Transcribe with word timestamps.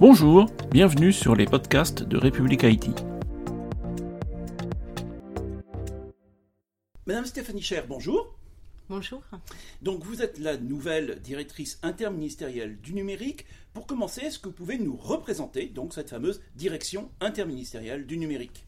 Bonjour, 0.00 0.46
bienvenue 0.70 1.12
sur 1.12 1.34
les 1.34 1.44
podcasts 1.44 2.04
de 2.04 2.16
République 2.16 2.62
Haïti. 2.62 2.92
Madame 7.04 7.24
Stéphanie 7.24 7.62
Cher, 7.62 7.84
bonjour. 7.88 8.38
Bonjour. 8.88 9.20
Donc 9.82 10.04
vous 10.04 10.22
êtes 10.22 10.38
la 10.38 10.56
nouvelle 10.56 11.20
directrice 11.20 11.80
interministérielle 11.82 12.80
du 12.80 12.94
numérique. 12.94 13.44
Pour 13.72 13.88
commencer, 13.88 14.20
est-ce 14.20 14.38
que 14.38 14.46
vous 14.46 14.54
pouvez 14.54 14.78
nous 14.78 14.96
représenter 14.96 15.66
donc 15.66 15.92
cette 15.92 16.10
fameuse 16.10 16.40
direction 16.54 17.10
interministérielle 17.20 18.06
du 18.06 18.18
numérique? 18.18 18.67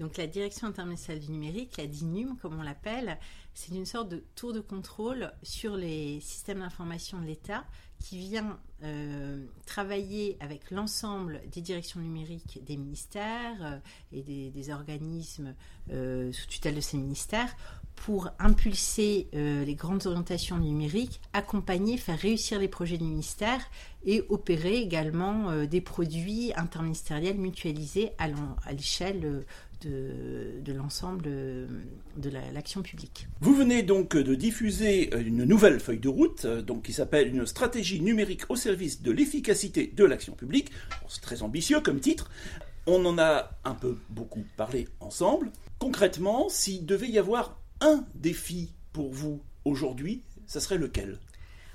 Donc 0.00 0.16
la 0.16 0.26
direction 0.26 0.66
interministérielle 0.66 1.24
du 1.24 1.32
numérique, 1.32 1.76
la 1.76 1.86
DINUM 1.86 2.36
comme 2.36 2.58
on 2.58 2.62
l'appelle, 2.62 3.18
c'est 3.54 3.74
une 3.74 3.86
sorte 3.86 4.08
de 4.08 4.24
tour 4.34 4.52
de 4.52 4.60
contrôle 4.60 5.32
sur 5.42 5.76
les 5.76 6.20
systèmes 6.20 6.60
d'information 6.60 7.20
de 7.20 7.26
l'État 7.26 7.64
qui 7.98 8.18
vient 8.18 8.58
euh, 8.84 9.44
travailler 9.66 10.36
avec 10.38 10.70
l'ensemble 10.70 11.40
des 11.50 11.60
directions 11.60 11.98
numériques 12.00 12.60
des 12.64 12.76
ministères 12.76 13.56
euh, 13.60 13.78
et 14.12 14.22
des, 14.22 14.70
organismes 14.70 15.54
euh, 15.90 16.30
sous 16.32 16.46
tutelle 16.46 16.76
de 16.76 16.80
ces 16.80 16.96
ministères 16.96 17.56
pour 18.04 18.30
impulser 18.38 19.28
les 19.32 19.74
grandes 19.74 20.06
orientations 20.06 20.58
numériques, 20.58 21.20
accompagner, 21.32 21.96
faire 21.96 22.18
réussir 22.18 22.58
les 22.58 22.68
projets 22.68 22.98
du 22.98 23.04
ministère 23.04 23.60
et 24.06 24.24
opérer 24.28 24.76
également 24.76 25.64
des 25.66 25.80
produits 25.80 26.52
interministériels 26.56 27.36
mutualisés 27.36 28.12
à 28.18 28.72
l'échelle 28.72 29.44
de, 29.80 30.72
l'ensemble 30.72 31.22
de 31.22 32.30
l'action 32.52 32.82
publique. 32.82 33.28
Vous 33.40 33.54
venez 33.54 33.82
donc 33.82 34.16
de 34.16 34.34
diffuser 34.34 35.14
une 35.16 35.44
nouvelle 35.44 35.80
feuille 35.80 36.00
de 36.00 36.08
route 36.08 36.46
donc, 36.46 36.82
qui 36.82 36.92
s'appelle 36.92 37.28
Une 37.28 37.46
stratégie 37.46 38.00
numérique 38.00 38.42
au 38.48 38.56
service 38.56 39.02
de 39.02 39.12
l'efficacité 39.12 39.92
de 39.94 40.04
l'action 40.04 40.34
publique. 40.34 40.70
C'est 41.08 41.20
très 41.20 41.42
ambitieux 41.42 41.80
comme 41.80 42.00
titre. 42.00 42.30
On 42.86 43.04
en 43.04 43.18
a 43.18 43.50
un 43.64 43.74
peu 43.74 43.98
beaucoup 44.08 44.44
parlé 44.56 44.88
ensemble. 45.00 45.52
Concrètement, 45.78 46.48
s'il 46.48 46.86
devait 46.86 47.08
y 47.08 47.18
avoir 47.18 47.58
un 47.80 48.04
défi 48.14 48.72
pour 48.92 49.12
vous 49.12 49.40
aujourd'hui, 49.64 50.22
ça 50.46 50.60
serait 50.60 50.78
lequel? 50.78 51.18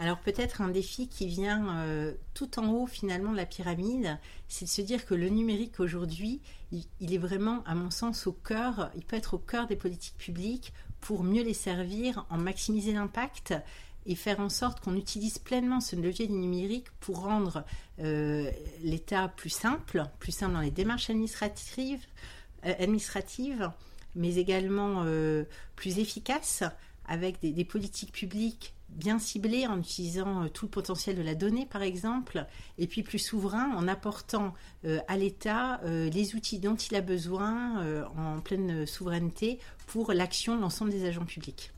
Alors 0.00 0.18
peut-être 0.18 0.60
un 0.60 0.68
défi 0.68 1.06
qui 1.06 1.26
vient 1.26 1.78
euh, 1.78 2.12
tout 2.34 2.58
en 2.58 2.68
haut 2.72 2.86
finalement 2.86 3.30
de 3.30 3.36
la 3.36 3.46
pyramide, 3.46 4.18
c'est 4.48 4.64
de 4.64 4.70
se 4.70 4.82
dire 4.82 5.06
que 5.06 5.14
le 5.14 5.28
numérique 5.28 5.78
aujourd'hui, 5.78 6.40
il, 6.72 7.14
est 7.14 7.18
vraiment, 7.18 7.62
à 7.64 7.76
mon 7.76 7.90
sens, 7.90 8.26
au 8.26 8.32
cœur, 8.32 8.90
il 8.96 9.04
peut 9.04 9.14
être 9.14 9.34
au 9.34 9.38
cœur 9.38 9.68
des 9.68 9.76
politiques 9.76 10.18
publiques 10.18 10.72
pour 11.00 11.22
mieux 11.22 11.44
les 11.44 11.54
servir, 11.54 12.26
en 12.30 12.38
maximiser 12.38 12.92
l'impact 12.92 13.54
et 14.06 14.16
faire 14.16 14.40
en 14.40 14.48
sorte 14.48 14.80
qu'on 14.80 14.96
utilise 14.96 15.38
pleinement 15.38 15.80
ce 15.80 15.94
levier 15.94 16.26
du 16.26 16.34
numérique 16.34 16.86
pour 16.98 17.22
rendre 17.22 17.64
euh, 18.00 18.50
l'État 18.82 19.28
plus 19.28 19.50
simple, 19.50 20.04
plus 20.18 20.32
simple 20.32 20.54
dans 20.54 20.60
les 20.60 20.72
démarches 20.72 21.08
administratives, 21.08 22.04
euh, 22.66 22.74
administratives 22.80 23.70
mais 24.14 24.36
également 24.36 25.04
plus 25.76 25.98
efficace 25.98 26.62
avec 27.06 27.40
des 27.40 27.64
politiques 27.64 28.12
publiques 28.12 28.74
bien 28.94 29.18
ciblé 29.18 29.66
en 29.66 29.78
utilisant 29.78 30.44
euh, 30.44 30.48
tout 30.48 30.66
le 30.66 30.70
potentiel 30.70 31.16
de 31.16 31.22
la 31.22 31.34
donnée, 31.34 31.66
par 31.66 31.82
exemple, 31.82 32.46
et 32.78 32.86
puis 32.86 33.02
plus 33.02 33.18
souverain 33.18 33.72
en 33.76 33.88
apportant 33.88 34.54
euh, 34.84 34.98
à 35.08 35.16
l'État 35.16 35.80
euh, 35.84 36.08
les 36.10 36.34
outils 36.34 36.58
dont 36.58 36.76
il 36.76 36.96
a 36.96 37.00
besoin 37.00 38.04
en 38.16 38.40
pleine 38.40 38.86
souveraineté 38.86 39.58
pour 39.86 40.12
l'action 40.12 40.56
de 40.56 40.60
l'ensemble 40.60 40.90
des 40.90 41.06
agents 41.06 41.24
publics. 41.24 41.72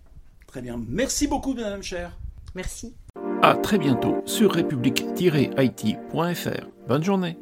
Très 0.47 0.63
bien. 0.63 0.83
Merci 0.89 1.27
beaucoup, 1.27 1.55
Madame 1.55 1.83
Cher. 1.83 2.17
Merci. 2.55 2.95
À 3.43 3.55
très 3.55 3.79
bientôt 3.79 4.17
sur 4.25 4.53
république-it.fr. 4.53 6.67
Bonne 6.89 7.05
journée. 7.05 7.37